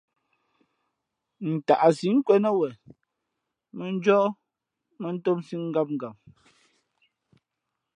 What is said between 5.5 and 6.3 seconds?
ngǎmngam.